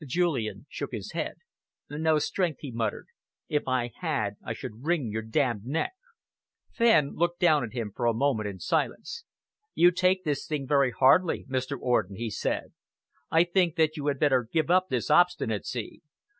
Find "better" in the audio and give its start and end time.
14.17-14.49